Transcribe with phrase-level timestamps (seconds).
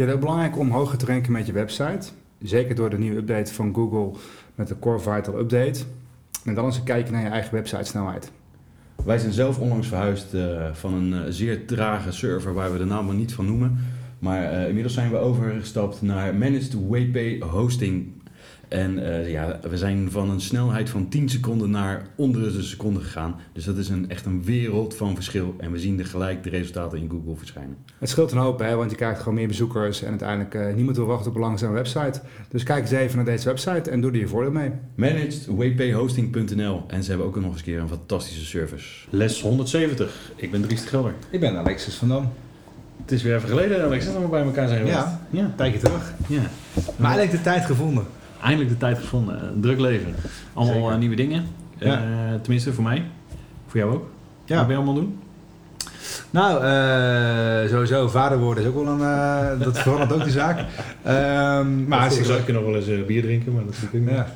[0.00, 2.08] Je het ook belangrijk om hoger te ranken met je website?
[2.38, 4.20] Zeker door de nieuwe update van Google
[4.54, 5.80] met de Core Vital Update.
[6.44, 8.32] En dan eens een kijkje naar je eigen website snelheid.
[9.04, 12.84] Wij zijn zelf onlangs verhuisd uh, van een uh, zeer trage server waar we de
[12.84, 13.78] naam maar niet van noemen.
[14.18, 18.12] Maar uh, inmiddels zijn we overgestapt naar Managed WP Hosting
[18.70, 23.00] en uh, ja, we zijn van een snelheid van 10 seconden naar onder de seconde
[23.00, 23.34] gegaan.
[23.52, 25.54] Dus dat is een, echt een wereld van verschil.
[25.58, 27.76] En we zien er gelijk de resultaten in Google verschijnen.
[27.98, 30.02] Het scheelt een hoop, hè, want je krijgt gewoon meer bezoekers.
[30.02, 32.20] En uiteindelijk uh, niemand wil wachten op een langzame website.
[32.48, 34.70] Dus kijk eens even naar deze website en doe er je voordeel mee.
[34.94, 39.06] ManagedWPHosting.nl En ze hebben ook nog eens een keer een fantastische service.
[39.10, 40.32] Les 170.
[40.36, 41.14] Ik ben Dries de Gelder.
[41.30, 42.32] Ik ben Alexis van Dam.
[43.02, 44.96] Het is weer even geleden, Alexis, dat we bij elkaar zijn geweest.
[44.96, 45.44] Ja, ja.
[45.44, 46.14] een tijdje terug.
[46.26, 46.42] Ja.
[46.96, 48.04] Maar eigenlijk de tijd gevonden
[48.42, 49.48] eindelijk de tijd gevonden.
[49.48, 50.14] Een druk leven.
[50.52, 51.46] Allemaal uh, nieuwe dingen.
[51.78, 52.02] Ja.
[52.02, 53.04] Uh, tenminste, voor mij.
[53.66, 54.08] Voor jou ook.
[54.44, 54.56] Ja.
[54.56, 55.18] Wat ben je allemaal doen?
[56.30, 59.58] Nou, uh, sowieso vader worden is ook wel een...
[59.58, 60.58] dat verandert ook de zaak.
[60.58, 62.46] Um, maar hartstikke leuk.
[62.46, 64.26] je nog wel eens bier drinken, maar dat is natuurlijk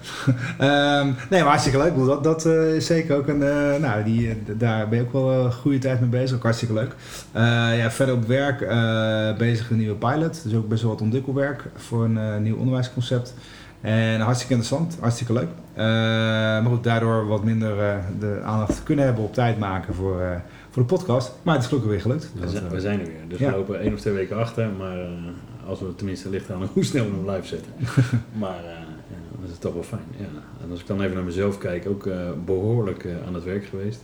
[0.58, 1.00] ja.
[1.00, 2.06] um, Nee, maar hartstikke leuk.
[2.06, 3.38] Dat, dat is zeker ook een...
[3.80, 6.36] nou, die, daar ben je ook wel een goede tijd mee bezig.
[6.36, 6.94] Ook hartstikke leuk.
[7.78, 8.58] ja, verder op werk
[9.38, 10.42] bezig een nieuwe pilot.
[10.44, 13.34] Dus ook best wel wat ontwikkelwerk voor een nieuw onderwijsconcept.
[13.84, 15.48] En hartstikke interessant, hartstikke leuk.
[15.72, 15.78] Uh,
[16.62, 20.30] maar goed, daardoor wat minder uh, de aandacht kunnen hebben op tijd maken voor, uh,
[20.70, 21.32] voor de podcast.
[21.42, 22.30] Maar het is gelukkig weer gelukt.
[22.40, 23.28] We, zijn, we zijn er weer.
[23.28, 23.50] Dus ja.
[23.50, 24.68] we lopen één of twee weken achter.
[24.78, 24.96] Maar
[25.66, 27.72] als we tenminste licht aan hoe snel we hem live zetten.
[28.42, 28.62] maar
[29.40, 30.04] dat is toch wel fijn.
[30.16, 30.24] Ja.
[30.64, 32.08] En als ik dan even naar mezelf kijk, ook
[32.44, 34.02] behoorlijk aan het werk geweest.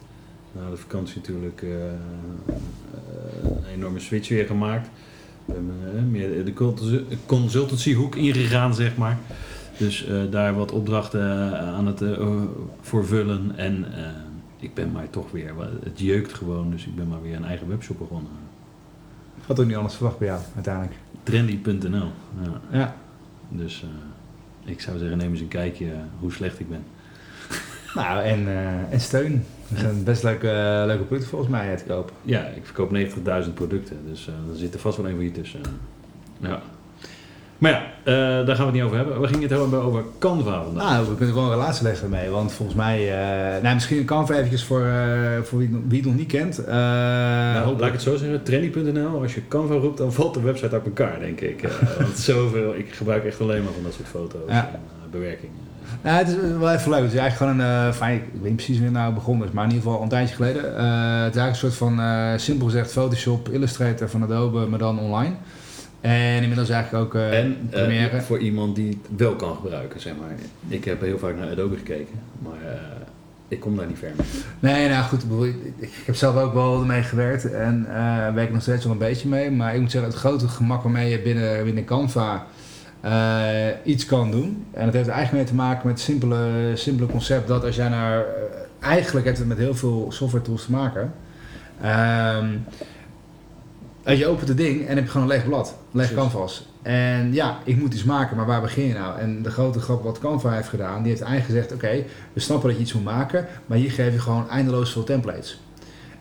[0.52, 1.62] Na de vakantie natuurlijk
[3.42, 4.88] een enorme switch weer gemaakt.
[5.44, 6.52] We hebben meer de
[7.26, 9.18] consultancyhoek ingegaan, zeg maar.
[9.80, 12.42] Dus uh, daar wat opdrachten uh, aan het uh,
[12.80, 13.52] voor vullen.
[13.56, 13.84] En
[14.58, 15.52] ik ben maar toch weer,
[15.82, 18.30] het jeukt gewoon, dus ik ben maar weer een eigen webshop begonnen.
[19.46, 20.96] Had ook niet anders verwacht bij jou uiteindelijk.
[21.22, 22.10] Trendy.nl.
[22.42, 22.60] Ja.
[22.70, 22.94] ja.
[23.48, 23.84] Dus
[24.64, 26.84] ik zou zeggen, neem eens een kijkje hoe slecht ik ben.
[27.94, 28.46] Nou, en,
[28.90, 29.44] en steun.
[29.68, 32.14] Dat zijn best leuke, leuke producten volgens mij te kopen.
[32.22, 32.96] Ja, ik verkoop
[33.46, 35.60] 90.000 producten, dus er zit er vast wel een van je tussen.
[36.40, 36.62] Ja.
[37.60, 39.20] Maar ja, uh, daar gaan we het niet over hebben.
[39.20, 40.90] We gingen het hebben over Canva vandaag.
[40.90, 42.28] Nou, we kunnen gewoon een relatie leggen mee.
[42.28, 43.00] Want volgens mij...
[43.06, 44.94] Uh, nou, misschien Canva eventjes voor, uh,
[45.42, 46.66] voor wie, wie, het nog niet kent.
[46.66, 48.42] nou, laat ik het zo zeggen.
[48.42, 49.20] Trendy.nl.
[49.22, 51.68] Als je Canva roept, dan valt de website uit elkaar, denk ik.
[52.00, 52.74] want zoveel...
[52.76, 54.70] Ik gebruik echt alleen maar van dat soort foto's ja.
[54.72, 55.56] en bewerkingen.
[56.02, 57.02] Nou, het is wel even leuk.
[57.02, 57.94] Het is eigenlijk gewoon een...
[57.94, 59.52] fijn, ik weet niet precies wanneer het nou begonnen is.
[59.52, 60.62] Maar in ieder geval een tijdje geleden.
[60.62, 62.00] het is eigenlijk een soort van...
[62.38, 65.34] simpel gezegd Photoshop, Illustrator van Adobe, maar dan online.
[66.00, 70.12] En inmiddels eigenlijk ook uh, en, uh, voor iemand die het wel kan gebruiken, zeg
[70.20, 70.30] maar.
[70.68, 72.70] Ik heb heel vaak naar Adobe gekeken, maar uh,
[73.48, 74.26] ik kom daar niet ver mee.
[74.60, 75.22] Nee, nou goed,
[75.76, 77.86] ik heb zelf ook wel mee gewerkt en
[78.34, 79.50] werk nog steeds wel een beetje mee.
[79.50, 82.46] Maar ik moet zeggen, het grote gemak waarmee je binnen, binnen Canva
[83.84, 84.64] iets kan doen.
[84.70, 87.88] En dat heeft eigenlijk mee te maken met het simpele, simpele concept dat als jij
[87.88, 88.24] naar...
[88.80, 91.12] eigenlijk heeft het met heel veel software tools te maken.
[91.80, 92.46] Ehm,
[94.04, 96.68] je opent het ding en heb je gewoon een leeg blad, een leeg canvas.
[96.82, 99.18] En ja, ik moet iets maken, maar waar begin je nou?
[99.18, 102.68] En de grote grap wat Canva heeft gedaan, die heeft eigenlijk gezegd: Oké, we snappen
[102.68, 105.60] dat je iets moet maken, maar hier geef je gewoon eindeloos veel templates.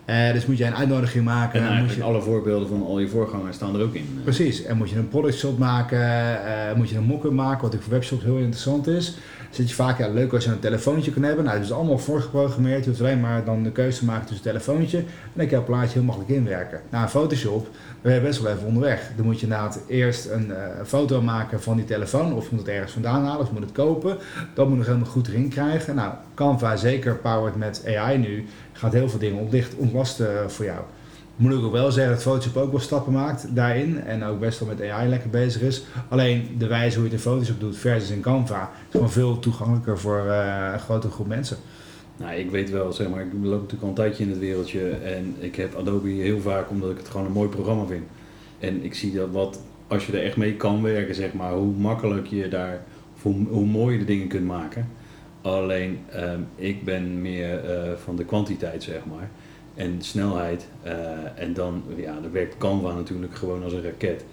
[0.10, 1.60] Uh, dus moet je een uitnodiging maken.
[1.60, 2.04] En eigenlijk je...
[2.04, 4.20] alle voorbeelden van al je voorgangers staan er ook in.
[4.24, 4.64] Precies.
[4.64, 7.82] En moet je een product shot maken, uh, moet je een mock-up maken, wat ook
[7.82, 9.18] voor webshops heel interessant is
[9.50, 11.44] zit je vaak, ja, leuk als je een telefoontje kan hebben.
[11.44, 12.84] Nou, het is allemaal voorgeprogrammeerd.
[12.84, 14.98] Je hoeft alleen maar dan de keuze te maken tussen het telefoontje.
[14.98, 16.82] En dan kan je plaatje heel makkelijk inwerken.
[16.90, 17.68] Nou, Photoshop,
[18.02, 19.12] ben je best wel even onderweg.
[19.16, 20.52] Dan moet je inderdaad eerst een
[20.86, 22.34] foto maken van die telefoon.
[22.34, 24.18] Of je moet het ergens vandaan halen, of je moet het kopen.
[24.54, 25.96] Dat moet nog helemaal goed erin krijgen.
[25.96, 28.46] Nou, Canva, zeker powered met AI nu,
[28.80, 30.82] gaat heel veel dingen ontlicht, ontlasten voor jou
[31.40, 34.04] moet ik ook wel zeggen dat Photoshop ook wel stappen maakt daarin.
[34.04, 35.84] En ook best wel met AI lekker bezig is.
[36.10, 39.40] Alleen de wijze hoe je het in Photoshop doet versus in Canva is gewoon veel
[39.40, 41.58] toegankelijker voor uh, een grote groep mensen.
[42.18, 44.90] Nou, ik weet wel, zeg maar, ik loop natuurlijk al een tijdje in het wereldje.
[44.90, 48.04] En ik heb Adobe heel vaak omdat ik het gewoon een mooi programma vind.
[48.60, 51.74] En ik zie dat wat, als je er echt mee kan werken, zeg maar, hoe
[51.74, 52.84] makkelijk je daar,
[53.22, 54.88] hoe, hoe mooi je de dingen kunt maken.
[55.42, 59.30] Alleen, um, ik ben meer uh, van de kwantiteit, zeg maar
[59.76, 60.68] en snelheid.
[60.86, 60.92] Uh,
[61.36, 64.26] en dan, ja, dan werkt Canva natuurlijk gewoon als een raket.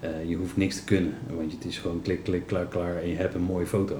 [0.00, 3.08] Eh, je hoeft niks te kunnen, want het is gewoon klik, klik, klaar, klaar en
[3.08, 3.96] je hebt een mooie foto.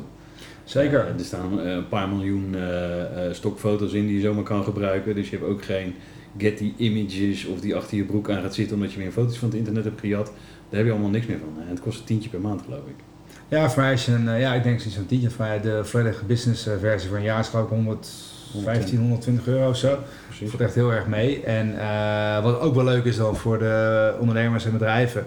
[0.65, 1.01] Zeker.
[1.01, 4.65] Eh, er staan eh, een paar miljoen eh, eh, stokfoto's in die je zomaar kan
[4.65, 5.15] gebruiken.
[5.15, 5.95] Dus je hebt ook geen
[6.39, 9.49] Getty Images of die achter je broek aan gaat zitten omdat je weer foto's van
[9.49, 10.27] het internet hebt gejat.
[10.27, 11.63] Daar heb je allemaal niks meer van.
[11.63, 13.10] En het kost een tientje per maand geloof ik.
[13.51, 15.31] Ja, voor mij is een, eh, ja, ik denk van tientje.
[15.31, 19.47] Voor mij de volledige business eh, versie van een jaar is geloof ik 115, 120
[19.47, 19.99] euro of zo.
[20.27, 20.57] Precies.
[20.57, 21.43] echt heel erg mee.
[21.45, 25.27] En eh, wat ook wel leuk is dan voor de ondernemers en bedrijven.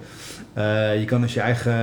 [0.53, 1.73] Eh, je kan dus je eigen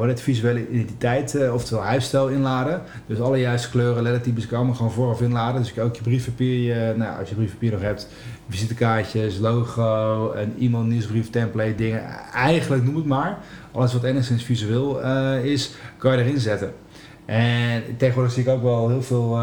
[0.00, 2.82] het, visuele identiteit, eh, oftewel huisstijl inladen.
[3.06, 5.62] Dus alle juiste kleuren, lettertypes kan allemaal gewoon vooraf inladen.
[5.62, 8.08] Dus ook je briefpapier, je, nou, als je briefpapier nog hebt,
[8.48, 12.02] visitekaartjes, logo, een e-mail nieuwsbrief, template, dingen.
[12.34, 13.38] Eigenlijk noem het maar.
[13.72, 15.00] Alles wat enigszins visueel
[15.42, 16.72] is, kan je erin zetten.
[17.24, 19.38] En tegenwoordig zie ik ook wel heel veel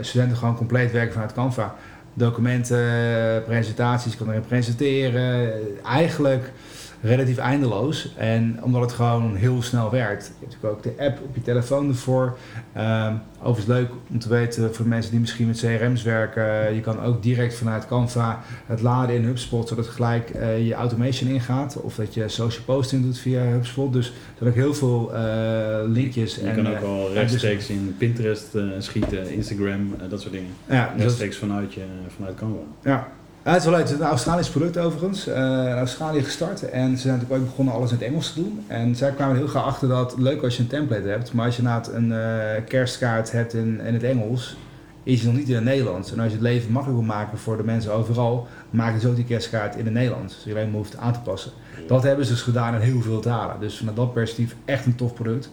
[0.00, 1.74] studenten gewoon compleet werken vanuit Canva.
[2.14, 5.52] Documenten, presentaties, kan erin presenteren.
[5.84, 6.52] Eigenlijk
[7.00, 8.14] relatief eindeloos.
[8.16, 10.24] En omdat het gewoon heel snel werkt.
[10.26, 12.38] Je hebt natuurlijk ook de app op je telefoon ervoor.
[12.72, 16.74] Ehm overigens leuk om te weten voor mensen die misschien met CRM's werken.
[16.74, 21.30] Je kan ook direct vanuit Canva het laden in HubSpot, zodat gelijk eh, je automation
[21.30, 21.80] ingaat.
[21.80, 23.92] Of dat je social posting doet via HubSpot.
[23.92, 26.34] Dus er zijn ook heel veel eh, linkjes.
[26.34, 30.50] Je en, kan ook eh, al rechtstreeks in Pinterest schieten, Instagram, dat soort dingen.
[30.68, 31.84] ja, dus Rechtstreeks vanuit, je,
[32.16, 32.58] vanuit Canva.
[32.84, 33.08] Ja.
[33.44, 35.26] Ja, het is wel is een Australisch product overigens.
[35.26, 36.70] eh, in Australië gestart.
[36.70, 38.64] En ze zijn natuurlijk ook begonnen alles in het Engels te doen.
[38.66, 41.32] En zij kwamen heel graag achter dat leuk als je een template hebt.
[41.32, 44.56] Maar als je inderdaad een eh, kerstkaart hebt in, in het Engels,
[45.02, 46.12] is het nog niet in het Nederlands.
[46.12, 49.16] En als je het leven makkelijk wil maken voor de mensen overal, maak dus ook
[49.16, 50.34] die kerstkaart in het Nederlands.
[50.34, 51.50] Dus je maar hoeft aan te passen.
[51.86, 53.60] Dat hebben ze dus gedaan in heel veel talen.
[53.60, 55.50] Dus vanuit dat perspectief echt een tof product.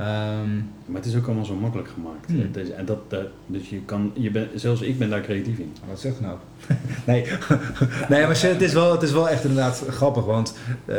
[0.00, 0.56] Ehm,
[0.86, 2.26] Maar het is ook allemaal zo makkelijk gemaakt.
[2.26, 2.40] Hmm.
[2.40, 5.58] Het is- en dat, dat, dus je kan, je bent, zelfs ik ben daar creatief
[5.58, 5.72] in.
[5.88, 6.36] Wat zegt nou?
[7.06, 7.22] nee.
[8.08, 10.54] nee, maar het is, wel, het is wel echt inderdaad grappig, want
[10.84, 10.96] eh,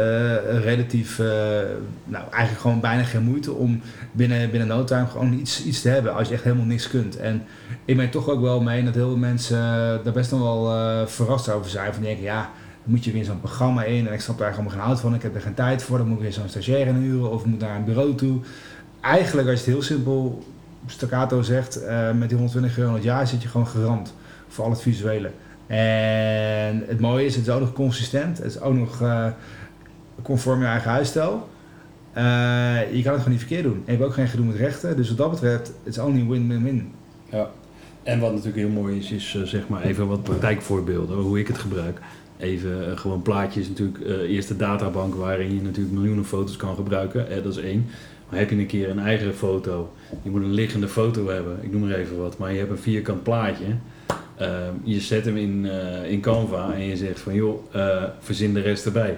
[0.64, 1.26] relatief, eh,
[2.06, 3.82] nou eigenlijk gewoon bijna geen moeite om
[4.12, 7.18] binnen, binnen no time gewoon iets, iets te hebben als je echt helemaal niks kunt.
[7.18, 7.44] En
[7.86, 9.58] ik ben toch ook wel mee dat heel veel mensen
[10.04, 11.94] daar best nog wel eh, verrast over zijn.
[11.94, 12.42] Van denken, ja,
[12.84, 15.14] dan moet je weer zo'n programma in en ik snap daar helemaal geen hout van,
[15.16, 17.46] ik heb er geen tijd voor, dan moet ik weer zo'n stagiair inhuren of ik
[17.48, 18.40] moet naar een bureau toe.
[19.02, 20.44] Eigenlijk als je het heel simpel
[20.86, 24.14] staccato zegt, eh, met die 120 euro het jaar zit je gewoon geramd
[24.48, 25.32] voor al het visuele.
[25.68, 28.38] En het mooie is, het is ook nog consistent.
[28.38, 29.28] Het is ook nog eh,
[30.22, 31.50] conform je eigen huisstijl.
[32.14, 32.24] Eh,
[32.94, 33.74] je kan het gewoon niet verkeerd doen.
[33.74, 34.98] En je hebt ook geen gedoe met rechten.
[34.98, 36.92] Dus wat dat betreft, het is only win-win-win.
[37.30, 37.50] Ja.
[38.04, 41.58] En wat natuurlijk heel mooi is, is zeg maar even wat praktijkvoorbeelden, hoe ik het
[41.58, 42.00] gebruik.
[42.38, 47.44] Even gewoon plaatjes, natuurlijk eerst de databank waarin je natuurlijk miljoenen foto's kan gebruiken.
[47.44, 47.88] Dat is één.
[48.32, 49.94] Heb je een keer een eigen foto,
[50.24, 52.78] je moet een liggende foto hebben, ik noem maar even wat, maar je hebt een
[52.78, 53.66] vierkant plaatje.
[54.36, 54.50] Eh,
[54.84, 58.62] je zet hem in, eh, in Canva en je zegt van joh, eh, verzin de
[58.62, 59.18] rest erbij.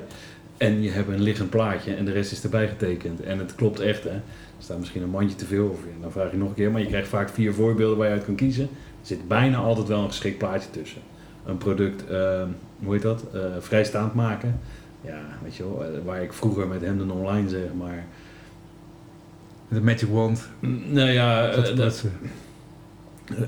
[0.58, 3.22] En je hebt een liggend plaatje en de rest is erbij getekend.
[3.22, 4.10] En het klopt echt hè.
[4.10, 6.82] Er staat misschien een mandje te veel of dan vraag je nog een keer, maar
[6.82, 8.64] je krijgt vaak vier voorbeelden waar je uit kan kiezen.
[8.64, 11.02] Er zit bijna altijd wel een geschikt plaatje tussen.
[11.46, 12.44] Een product, eh,
[12.84, 14.60] hoe heet dat, eh, vrijstaand maken.
[15.02, 18.06] Ja, weet je wel, waar ik vroeger met Hemden Online zeg maar...
[19.74, 20.48] De Magic Wand.
[20.90, 22.04] Nou ja, Dat, eh, dat,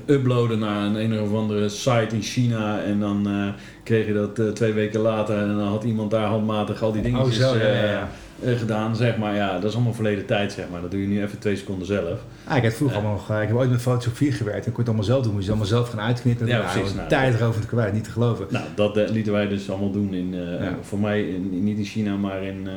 [0.06, 3.48] uploaden naar een een of andere site in China en dan eh,
[3.82, 7.00] kreeg je dat eh, twee weken later en dan had iemand daar handmatig al die
[7.00, 8.08] oh, dingetjes zo, ja, ja, ja.
[8.42, 9.34] eh, gedaan, zeg maar.
[9.34, 10.80] Ja, dat is allemaal verleden tijd, zeg maar.
[10.80, 12.18] Dat doe je nu even twee seconden zelf.
[12.44, 14.72] Ah, ik heb vroeger allemaal nog, ik heb ooit met Photoshop 4 gewerkt en ik
[14.72, 15.32] kon het allemaal zelf doen.
[15.32, 16.46] Moest je het allemaal zelf gaan uitknippen.
[16.46, 18.46] Ja, Ja, precies, een nou, tijd erover te kwijt, niet te geloven.
[18.50, 20.34] Nou, dat lieten wij dus allemaal doen in,
[20.82, 22.68] voor mij in, niet in China, maar in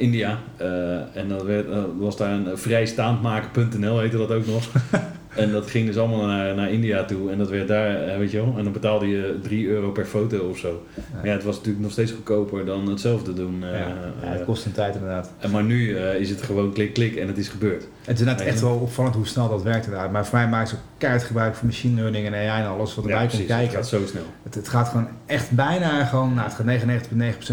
[0.00, 0.38] India.
[0.56, 4.68] Eh, en dat werd, eh, was daar een vrijstaandmaken.nl heette dat ook nog.
[5.36, 7.30] en dat ging dus allemaal naar, naar India toe.
[7.30, 10.04] En dat werd daar, eh, weet je wel, en dan betaalde je 3 euro per
[10.04, 10.82] foto of zo.
[11.14, 13.64] Maar ja, het was natuurlijk nog steeds goedkoper dan hetzelfde doen.
[13.64, 13.78] eh, ja,
[14.22, 15.30] ja, het eh, kost een tijd inderdaad.
[15.38, 17.82] en maar nu eh, is het gewoon klik, klik en het is gebeurd.
[18.04, 18.66] Het is inderdaad Ja, echt ja.
[18.66, 20.10] wel opvallend hoe snel dat werkt inderdaad.
[20.12, 22.94] Maar voor mij maakt ze ook keihard gebruik van machine learning en AI en alles
[22.94, 23.72] wat erbij komt het kijken.
[23.74, 24.22] gaat zo snel.
[24.42, 26.96] Het, het gaat gewoon echt bijna gewoon, nou het gaat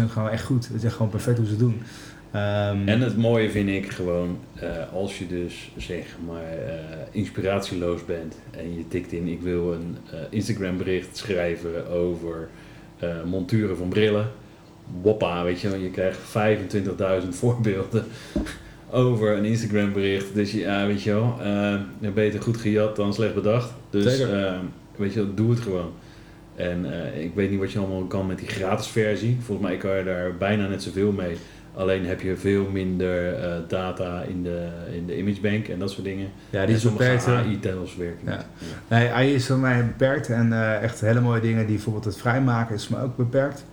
[0.06, 0.66] 99,9% gewoon echt goed.
[0.66, 1.82] Het is echt gewoon perfect hoe ze het doen.
[2.32, 6.74] Ehm, En het mooie vind ik gewoon, eh, als je dus zeg maar eh,
[7.10, 12.48] inspiratieloos bent en je tikt in ik wil een eh, Instagram bericht schrijven over
[13.24, 14.26] monturen van brillen.
[15.02, 16.18] Woppa, weet je wel, je krijgt
[17.22, 18.04] 25.000 voorbeelden
[18.90, 20.34] over een Instagram bericht.
[20.34, 21.36] Dus je- ja, weet je wel,
[22.14, 23.72] beter goed gejat dan slecht bedacht.
[23.90, 24.44] Dus Zeker.
[24.44, 24.58] eh,
[24.96, 25.92] weet je wel, doe het gewoon.
[26.56, 26.86] En
[27.20, 29.36] ik weet niet wat je allemaal kan met die gratis versie.
[29.40, 31.36] Volgens mij kan je daar bijna net zoveel mee.
[31.74, 36.04] Alleen heb je veel minder eh, data in de, in de imagebank en dat soort
[36.04, 36.28] dingen.
[36.50, 37.24] ja, die is beperkt.
[37.26, 37.36] hè.
[37.36, 38.44] AI-tells werken Ja.
[38.88, 42.16] Nee, AI is voor mij beperkt en eh, echt hele mooie dingen die bijvoorbeeld het
[42.16, 43.64] vrijmaken is maar ook beperkt.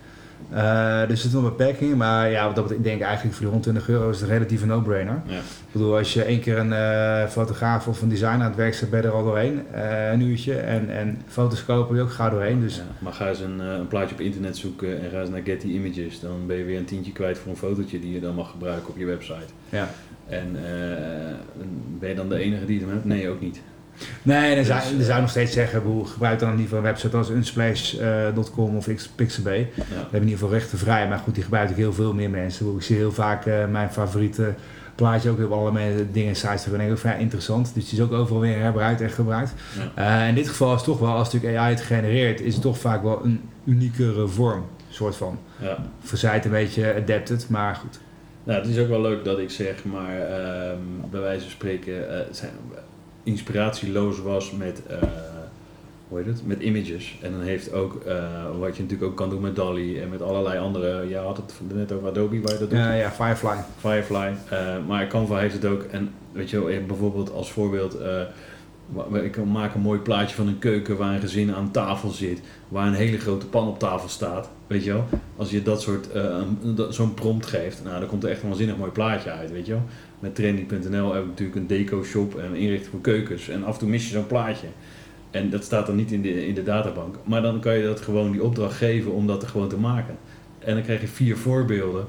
[0.52, 3.52] Uh, dus er zitten nog beperkingen, maar ja, wat dat ik denk eigenlijk voor die
[3.52, 5.22] 120 euro is het een relatieve no-brainer.
[5.26, 5.36] Ja.
[5.36, 8.74] Ik bedoel, als je één keer een uh, fotograaf of een designer aan het werk
[8.74, 10.54] zet, ben je er al doorheen, uh, een uurtje.
[10.54, 12.60] En, en foto's kopen je ook gauw doorheen.
[12.60, 12.76] Dus.
[12.76, 15.66] Ja, maar ga eens een, een, plaatje op internet zoeken en ga eens naar Getty
[15.66, 18.50] Images, dan ben je weer een tientje kwijt voor een fotootje die je dan mag
[18.50, 19.52] gebruiken op je website.
[19.68, 19.88] Ja.
[20.28, 20.56] En
[21.98, 23.04] ben je dan de enige die het hebt?
[23.04, 23.60] Nee, ook niet.
[24.22, 27.30] Nee, dan zou, dan zou nog steeds zeggen, hoe gebruik dan liever een website als
[27.30, 29.58] unsplash.com of Pixabay.
[29.58, 29.82] Ja.
[29.86, 32.74] We hebben in ieder geval rechten vrij, maar goed, die gebruiken heel veel meer mensen.
[32.76, 34.54] Ik zie heel vaak uh, mijn favoriete
[34.94, 37.74] plaatje ook op allerlei dingen sites te ik ook vrij interessant.
[37.74, 39.54] Dus die is ook overal weer herbruikt en gebruikt.
[39.96, 40.22] Ja.
[40.22, 42.62] Uh, in dit geval is het toch wel, als natuurlijk AI het genereert, is het
[42.62, 45.38] toch vaak wel een uniekere vorm, soort van.
[45.60, 45.78] Ja.
[46.00, 47.98] Verzijt een beetje adapted, maar goed.
[48.44, 50.20] Nou, het is ook wel leuk dat ik zeg, maar
[50.70, 52.50] um, bij wijze van spreken, uh, zijn,
[53.26, 54.96] inspiratieloos was met, uh,
[56.08, 57.18] hoe heet het, met images.
[57.22, 58.14] En dan heeft ook, uh,
[58.58, 61.54] wat je natuurlijk ook kan doen met DALI en met allerlei andere, ja had het
[61.74, 62.78] net over Adobe waar je dat doet.
[62.78, 63.56] Ja, ja, Firefly.
[63.78, 64.34] Firefly.
[64.52, 67.98] Uh, maar Canva heeft het ook, en weet je wel, bijvoorbeeld als voorbeeld,
[69.12, 72.86] ik maak een mooi plaatje van een keuken waar een gezin aan tafel zit, waar
[72.86, 74.50] een hele grote pan op tafel staat.
[74.66, 75.04] Weet je wel?
[75.36, 76.08] Als je dat soort,
[76.88, 79.72] zo'n prompt geeft, nou dan komt er echt een waanzinnig mooi plaatje uit, weet je
[79.72, 79.82] wel?
[80.18, 83.48] met trendy.nl heb ik natuurlijk een deco-shop en een inrichting voor keukens.
[83.48, 84.66] En af en toe mis je zo'n plaatje.
[85.30, 87.16] En dat staat dan niet in de, in de databank.
[87.24, 90.16] Maar dan kan je dat gewoon die opdracht geven om dat er gewoon te maken.
[90.58, 92.06] En dan krijg je vier voorbeelden.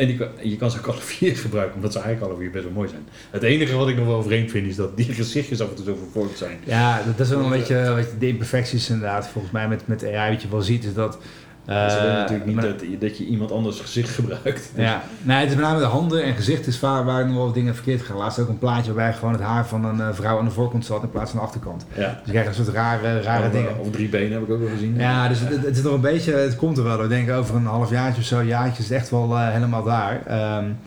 [0.00, 2.64] En die, je kan ze ook alle vier gebruiken, omdat ze eigenlijk alle vier best
[2.64, 3.08] wel mooi zijn.
[3.30, 5.84] Het enige wat ik nog wel vreemd vind, is dat die gezichtjes af en toe
[5.84, 6.58] zo vervormd zijn.
[6.64, 9.28] Ja, dat is wel een beetje, de imperfecties inderdaad.
[9.28, 11.18] Volgens mij met, met AI, wat je wel ziet, is dat
[11.66, 14.72] ze willen eh, natuurlijk niet dat, dat, je iemand anders gezicht gebruikt.
[14.74, 17.52] Ja, nee, het is met name de handen en gezicht is waar, waar nog wel
[17.52, 18.16] dingen verkeerd gaan.
[18.16, 20.84] Laatst ook een plaatje waarbij gewoon het haar van een eh, vrouw aan de voorkant
[20.84, 21.86] zat in plaats van de achterkant.
[21.94, 22.08] Ja.
[22.08, 23.78] Dus je krijgt een soort rare, rare of, dingen.
[23.78, 24.94] Of drie benen heb ik ook wel gezien.
[24.96, 27.02] Ja, dus het, het, is nog een beetje, het komt er wel.
[27.02, 29.84] Ik denk over een half jaartje of zo, jaartje is het echt wel uh, helemaal
[29.84, 30.22] daar.
[30.58, 30.78] Um,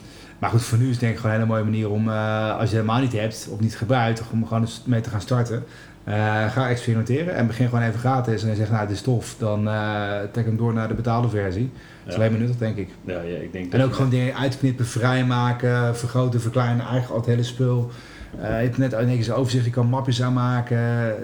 [0.43, 2.57] maar goed, voor nu is het denk ik gewoon een hele mooie manier om, uh,
[2.59, 5.63] als je helemaal niet hebt of niet gebruikt, om gewoon eens mee te gaan starten.
[6.07, 8.43] Uh, ga experimenteren en begin gewoon even gratis.
[8.43, 11.29] En je zegt, nou, dit is tof, dan uh, trek hem door naar de betaalde
[11.29, 11.71] versie.
[12.03, 12.89] Dat is alleen maar nuttig, denk ik.
[13.05, 17.25] Ja, ja, ik denk en ook gewoon dingen uitknippen, vrijmaken, vergroten, verkleinen, eigenlijk al het
[17.25, 17.91] hele spul.
[18.35, 21.15] Uh, je hebt net een overzicht, je kan mapjes aanmaken.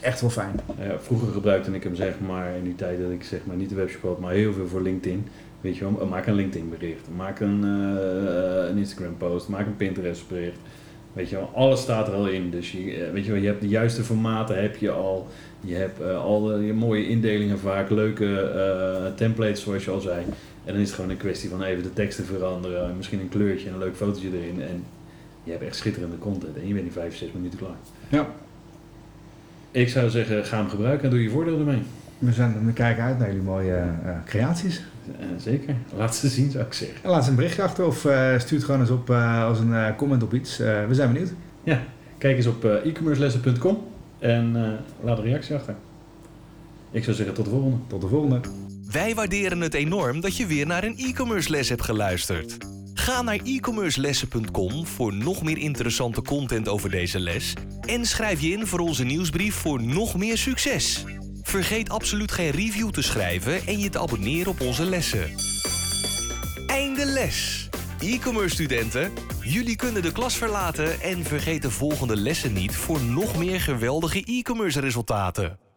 [0.00, 0.60] Echt wel fijn.
[0.78, 3.68] Ja, vroeger gebruikte ik hem zeg maar in die tijd dat ik zeg maar niet
[3.68, 5.26] de webshop had, maar heel veel voor LinkedIn.
[5.60, 10.28] Weet je wel, maak een LinkedIn bericht, maak een, een Instagram post, maak een Pinterest
[10.28, 10.58] bericht.
[11.12, 12.50] Weet je wel, alles staat er al in.
[12.50, 15.28] Dus je, eh, weet je, wel, je hebt de juiste formaten heb je al.
[15.60, 18.52] Je hebt uh, al de, je mooie indelingen vaak, leuke
[19.04, 20.24] uh, templates zoals je al zei.
[20.64, 23.68] En dan is het gewoon een kwestie van even de teksten veranderen, misschien een kleurtje
[23.68, 24.62] en een leuk fotootje erin.
[24.62, 24.84] En
[25.44, 27.76] je hebt echt schitterende content en je bent in 5, 6 minuten klaar.
[28.08, 28.28] Ja.
[29.70, 31.82] Ik zou zeggen, ga hem gebruiken en doe je voordeel ermee.
[32.18, 33.84] We, zijn, we kijken uit naar jullie mooie
[34.26, 34.82] creaties.
[35.10, 35.74] Uh, zeker.
[35.96, 36.98] Laat ze zien, zou ik zeggen.
[37.02, 39.58] En laat ze een bericht achter of uh, stuur het gewoon eens op uh, als
[39.58, 40.56] een comment op iets.
[40.58, 41.32] we zijn benieuwd.
[41.64, 41.82] Ja,
[42.18, 43.86] kijk eens op e-commercelessen.com
[44.18, 45.74] en laat een reactie achter.
[46.90, 47.76] Ik zou zeggen tot de volgende.
[47.86, 48.40] Tot de volgende.
[48.90, 52.56] Wij waarderen het enorm dat je weer naar een e-commerce les hebt geluisterd.
[53.10, 58.66] Ga naar e-commercelessen.com voor nog meer interessante content over deze les en schrijf je in
[58.66, 61.04] voor onze nieuwsbrief voor nog meer succes.
[61.42, 65.34] Vergeet absoluut geen review te schrijven en je te abonneren op onze lessen.
[66.66, 67.68] Einde les!
[68.00, 73.36] E-commerce studenten, jullie kunnen de klas verlaten en vergeet de volgende lessen niet voor nog
[73.36, 75.69] meer geweldige e-commerce resultaten.